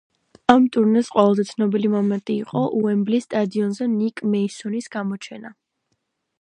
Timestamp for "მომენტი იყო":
1.97-2.63